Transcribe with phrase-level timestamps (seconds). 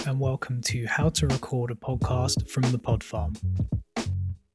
[0.07, 3.33] and welcome to How to Record a Podcast from the Pod Farm.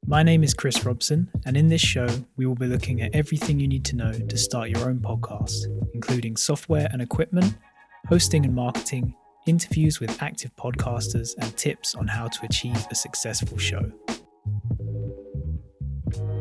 [0.05, 3.61] My name is Chris Robson, and in this show, we will be looking at everything
[3.61, 7.55] you need to know to start your own podcast, including software and equipment,
[8.09, 9.15] hosting and marketing,
[9.47, 13.91] interviews with active podcasters, and tips on how to achieve a successful show.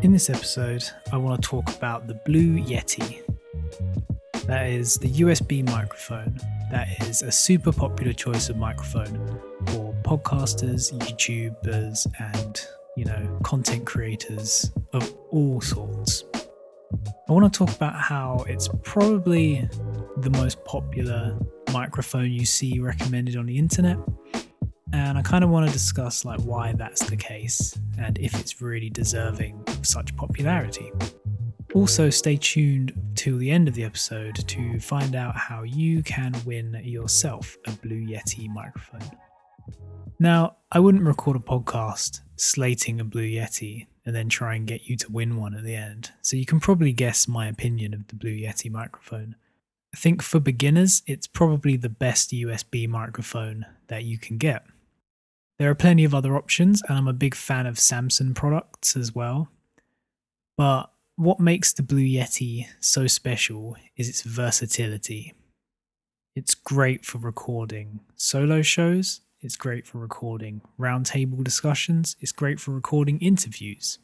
[0.01, 3.21] In this episode, I want to talk about the Blue Yeti.
[4.45, 6.39] That is the USB microphone
[6.71, 12.61] that is a super popular choice of microphone for podcasters, YouTubers, and
[12.95, 16.25] you know, content creators of all sorts.
[17.27, 19.69] I want to talk about how it's probably
[20.21, 21.37] the most popular
[21.71, 23.97] microphone you see recommended on the internet.
[24.91, 28.61] And I kind of want to discuss like why that's the case and if it's
[28.61, 30.91] really deserving of such popularity.
[31.75, 36.33] Also, stay tuned till the end of the episode to find out how you can
[36.43, 39.07] win yourself a Blue Yeti microphone.
[40.17, 44.87] Now, I wouldn't record a podcast slating a Blue Yeti and then try and get
[44.87, 48.07] you to win one at the end, so you can probably guess my opinion of
[48.07, 49.35] the Blue Yeti microphone.
[49.93, 54.63] I think for beginners, it's probably the best USB microphone that you can get.
[55.57, 59.13] There are plenty of other options, and I'm a big fan of Samson products as
[59.13, 59.49] well.
[60.57, 65.33] But what makes the Blue Yeti so special is its versatility.
[66.35, 72.71] It's great for recording solo shows, it's great for recording roundtable discussions, it's great for
[72.71, 73.99] recording interviews.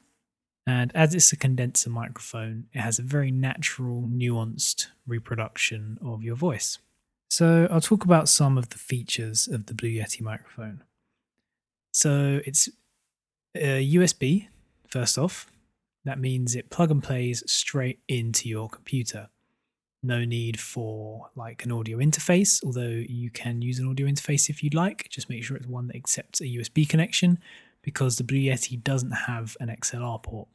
[0.68, 6.36] And as it's a condenser microphone, it has a very natural, nuanced reproduction of your
[6.36, 6.80] voice.
[7.30, 10.84] So, I'll talk about some of the features of the Blue Yeti microphone.
[11.92, 12.70] So, it's
[13.56, 14.48] a USB,
[14.88, 15.48] first off,
[16.06, 19.30] that means it plug and plays straight into your computer.
[20.04, 24.64] No need for like an audio interface, although you can use an audio interface if
[24.64, 25.10] you'd like.
[25.10, 27.40] Just make sure it's one that accepts a USB connection
[27.82, 30.48] because the Blue Yeti doesn't have an XLR port.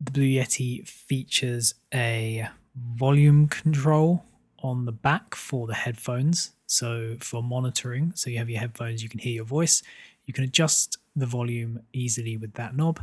[0.00, 4.24] The Blue Yeti features a volume control
[4.60, 6.52] on the back for the headphones.
[6.66, 9.82] So, for monitoring, so you have your headphones, you can hear your voice.
[10.26, 13.00] You can adjust the volume easily with that knob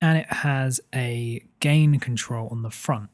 [0.00, 3.10] and it has a gain control on the front.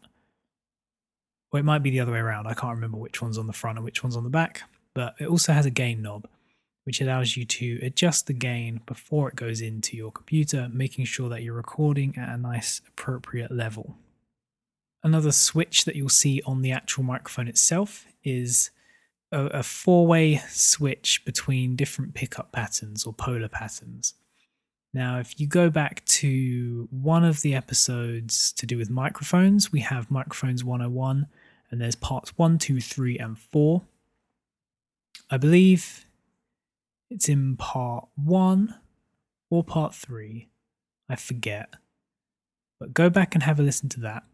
[1.52, 2.46] Or it might be the other way around.
[2.46, 4.62] I can't remember which one's on the front and which one's on the back,
[4.94, 6.26] but it also has a gain knob,
[6.84, 11.28] which allows you to adjust the gain before it goes into your computer, making sure
[11.28, 13.96] that you're recording at a nice, appropriate level.
[15.04, 18.70] Another switch that you'll see on the actual microphone itself is
[19.30, 24.14] a, a four way switch between different pickup patterns or polar patterns.
[24.94, 29.80] Now, if you go back to one of the episodes to do with microphones, we
[29.80, 31.26] have Microphones 101,
[31.70, 33.82] and there's parts 1, 2, 3, and 4.
[35.30, 36.06] I believe
[37.12, 38.74] it's in part 1
[39.50, 40.48] or part 3.
[41.08, 41.74] I forget.
[42.80, 44.24] But go back and have a listen to that,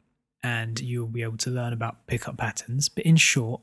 [0.43, 2.88] and you'll be able to learn about pickup patterns.
[2.88, 3.62] But in short,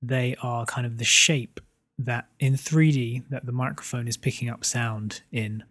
[0.00, 1.60] they are kind of the shape
[1.98, 5.64] that in 3D that the microphone is picking up sound in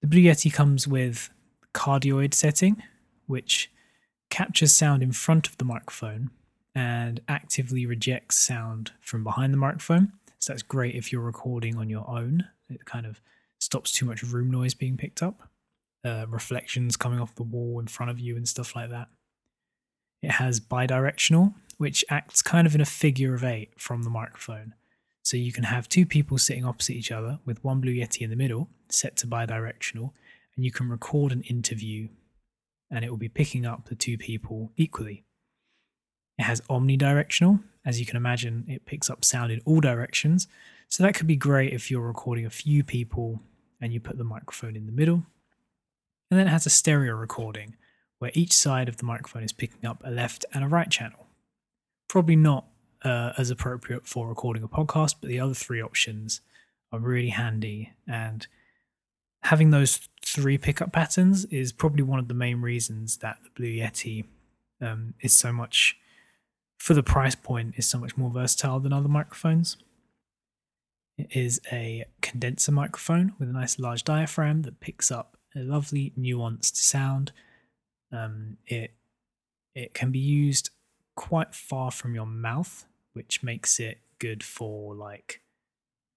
[0.00, 1.28] the Blue Yeti comes with
[1.74, 2.82] cardioid setting,
[3.26, 3.70] which
[4.30, 6.30] captures sound in front of the microphone
[6.74, 10.12] and actively rejects sound from behind the microphone.
[10.40, 12.48] So that's great if you're recording on your own.
[12.68, 13.20] It kind of
[13.60, 15.48] stops too much room noise being picked up,
[16.04, 19.08] uh, reflections coming off the wall in front of you, and stuff like that.
[20.22, 24.74] It has bidirectional, which acts kind of in a figure of eight from the microphone.
[25.22, 28.30] So you can have two people sitting opposite each other with one Blue Yeti in
[28.30, 30.12] the middle, set to bidirectional,
[30.56, 32.08] and you can record an interview
[32.90, 35.24] and it will be picking up the two people equally.
[36.40, 37.62] It has omnidirectional.
[37.84, 40.48] As you can imagine, it picks up sound in all directions.
[40.88, 43.40] So that could be great if you're recording a few people
[43.80, 45.26] and you put the microphone in the middle.
[46.30, 47.76] And then it has a stereo recording
[48.20, 51.26] where each side of the microphone is picking up a left and a right channel.
[52.08, 52.64] Probably not
[53.04, 56.40] uh, as appropriate for recording a podcast, but the other three options
[56.90, 57.92] are really handy.
[58.08, 58.46] And
[59.42, 63.68] having those three pickup patterns is probably one of the main reasons that the Blue
[63.72, 64.24] Yeti
[64.80, 65.98] um, is so much,
[66.80, 69.76] for the price point, is so much more versatile than other microphones.
[71.18, 76.14] It is a condenser microphone with a nice large diaphragm that picks up a lovely
[76.18, 77.32] nuanced sound.
[78.10, 78.94] Um, it
[79.74, 80.70] it can be used
[81.16, 85.42] quite far from your mouth, which makes it good for like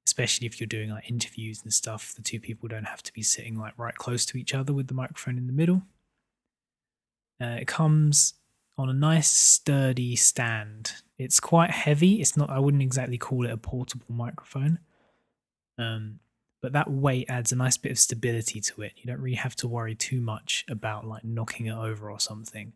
[0.07, 2.13] especially if you're doing like interviews and stuff.
[2.15, 4.87] The two people don't have to be sitting like right close to each other with
[4.87, 5.81] the microphone in the middle.
[7.41, 8.35] Uh, it comes
[8.77, 10.93] on a nice sturdy stand.
[11.17, 12.21] It's quite heavy.
[12.21, 12.49] It's not.
[12.49, 14.79] I wouldn't exactly call it a portable microphone.
[15.77, 16.19] Um,
[16.61, 18.93] but that weight adds a nice bit of stability to it.
[18.97, 22.73] You don't really have to worry too much about like knocking it over or something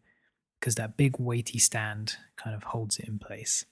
[0.60, 3.66] because that big weighty stand kind of holds it in place.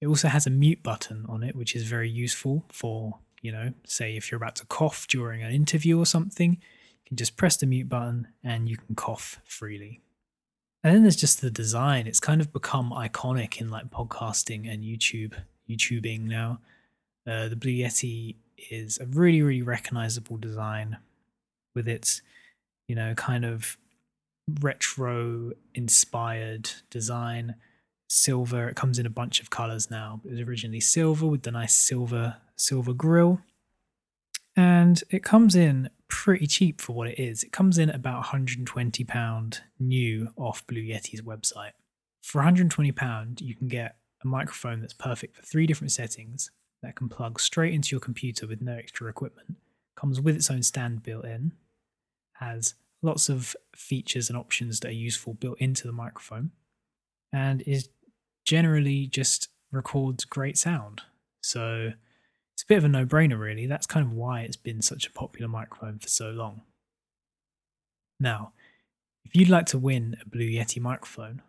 [0.00, 3.72] It also has a mute button on it, which is very useful for, you know,
[3.86, 7.56] say if you're about to cough during an interview or something, you can just press
[7.56, 10.02] the mute button and you can cough freely.
[10.86, 12.06] And then there's just the design.
[12.06, 15.34] It's kind of become iconic in like podcasting and YouTube,
[15.68, 16.60] YouTubing now.
[17.26, 18.36] Uh, the Blue Yeti
[18.70, 20.98] is a really, really recognizable design
[21.74, 22.22] with its,
[22.86, 23.76] you know, kind of
[24.60, 27.56] retro inspired design
[28.08, 28.68] silver.
[28.68, 30.20] It comes in a bunch of colors now.
[30.24, 33.40] It was originally silver with the nice silver silver grill.
[34.56, 37.42] And it comes in pretty cheap for what it is.
[37.42, 41.72] It comes in about 120 pound new off Blue Yeti's website.
[42.22, 46.50] For 120 pound, you can get a microphone that's perfect for three different settings
[46.82, 49.56] that can plug straight into your computer with no extra equipment.
[49.94, 51.52] Comes with its own stand built in.
[52.34, 56.50] Has lots of features and options that are useful built into the microphone
[57.32, 57.88] and is
[58.44, 61.02] generally just records great sound.
[61.40, 61.92] So
[62.56, 63.66] it's a bit of a no brainer, really.
[63.66, 66.62] That's kind of why it's been such a popular microphone for so long.
[68.18, 68.54] Now,
[69.26, 71.42] if you'd like to win a Blue Yeti microphone,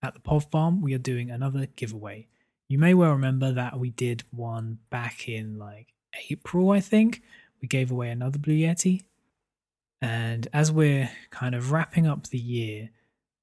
[0.00, 2.28] at the Pod Farm, we are doing another giveaway.
[2.68, 5.88] You may well remember that we did one back in like
[6.30, 7.22] April, I think.
[7.60, 9.02] We gave away another Blue Yeti.
[10.00, 12.90] And as we're kind of wrapping up the year,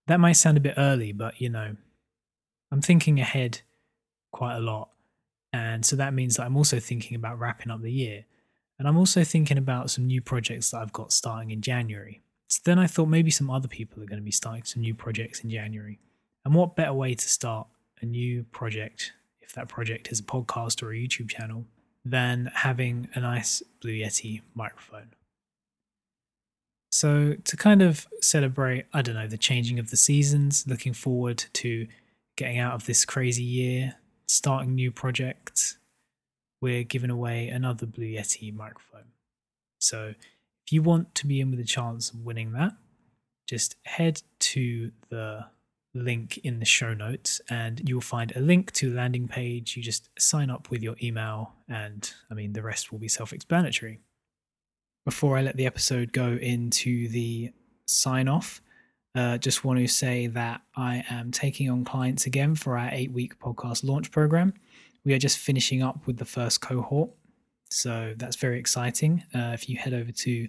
[0.08, 1.76] that might sound a bit early, but you know,
[2.72, 3.62] I'm thinking ahead
[4.32, 4.91] quite a lot.
[5.54, 8.26] And so that means that I'm also thinking about wrapping up the year.
[8.80, 12.22] And I'm also thinking about some new projects that I've got starting in January.
[12.48, 14.96] So then I thought maybe some other people are going to be starting some new
[14.96, 16.00] projects in January.
[16.44, 17.68] And what better way to start
[18.02, 21.66] a new project, if that project is a podcast or a YouTube channel,
[22.04, 25.12] than having a nice Blue Yeti microphone?
[26.92, 31.46] So, to kind of celebrate, I don't know, the changing of the seasons, looking forward
[31.54, 31.88] to
[32.36, 33.96] getting out of this crazy year,
[34.32, 35.78] starting new projects,
[36.62, 39.12] we're giving away another Blue Yeti microphone.
[39.80, 40.14] So
[40.66, 42.74] if you want to be in with a chance of winning that,
[43.48, 45.46] just head to the
[45.94, 49.76] link in the show notes and you'll find a link to landing page.
[49.76, 53.34] You just sign up with your email, and I mean, the rest will be self
[53.34, 54.00] explanatory.
[55.04, 57.52] Before I let the episode go into the
[57.86, 58.62] sign off,
[59.16, 63.12] uh, just want to say that I am taking on clients again for our eight
[63.12, 64.54] week podcast launch program.
[65.04, 67.10] We are just finishing up with the first cohort.
[67.70, 69.24] So that's very exciting.
[69.34, 70.48] Uh, if you head over to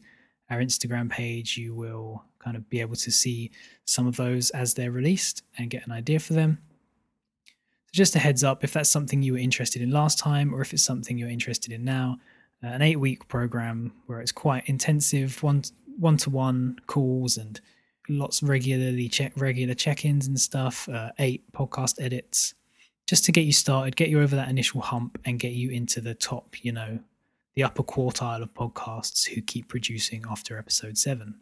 [0.51, 3.51] our Instagram page, you will kind of be able to see
[3.85, 6.59] some of those as they're released and get an idea for them.
[7.87, 10.61] So just a heads up if that's something you were interested in last time or
[10.61, 12.19] if it's something you're interested in now,
[12.63, 15.63] uh, an eight week program where it's quite intensive, one
[16.19, 17.61] to one calls and
[18.09, 22.55] lots regularly check regular check-ins and stuff uh, eight podcast edits
[23.07, 26.01] just to get you started get you over that initial hump and get you into
[26.01, 26.99] the top you know
[27.55, 31.39] the upper quartile of podcasts who keep producing after episode 7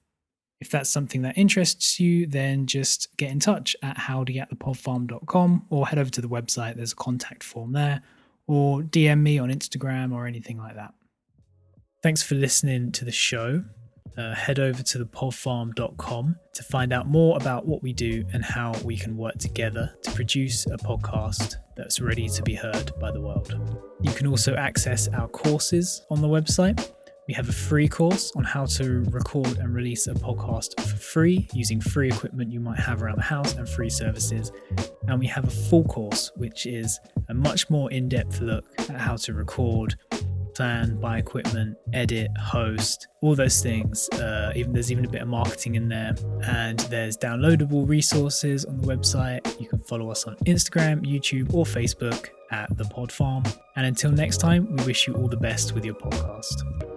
[0.60, 5.66] if that's something that interests you then just get in touch at howdy at thepodfarm.com
[5.70, 6.76] or head over to the website.
[6.76, 8.02] There's a contact form there
[8.46, 10.92] or dm me on instagram or anything like that.
[12.02, 13.64] Thanks for listening to the show
[14.16, 18.72] uh, head over to thepodfarm.com to find out more about what we do and how
[18.84, 23.20] we can work together to produce a podcast that's ready to be heard by the
[23.20, 23.78] world.
[24.02, 26.90] You can also access our courses on the website.
[27.28, 31.48] We have a free course on how to record and release a podcast for free
[31.52, 34.50] using free equipment you might have around the house and free services.
[35.06, 36.98] And we have a full course, which is
[37.28, 39.94] a much more in depth look at how to record
[40.60, 44.10] plan, buy equipment, edit, host, all those things.
[44.10, 48.76] Uh, even there's even a bit of marketing in there, and there's downloadable resources on
[48.76, 49.40] the website.
[49.58, 53.42] You can follow us on Instagram, YouTube, or Facebook at the Pod Farm.
[53.76, 56.89] And until next time, we wish you all the best with your podcast.